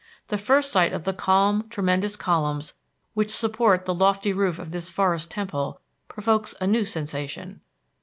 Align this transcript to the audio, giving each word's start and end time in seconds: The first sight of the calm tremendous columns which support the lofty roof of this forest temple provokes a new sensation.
The 0.29 0.37
first 0.39 0.71
sight 0.71 0.93
of 0.93 1.03
the 1.03 1.13
calm 1.13 1.67
tremendous 1.69 2.15
columns 2.15 2.73
which 3.13 3.29
support 3.29 3.85
the 3.85 3.93
lofty 3.93 4.33
roof 4.33 4.57
of 4.57 4.71
this 4.71 4.89
forest 4.89 5.29
temple 5.29 5.79
provokes 6.07 6.55
a 6.59 6.65
new 6.65 6.85
sensation. 6.85 7.61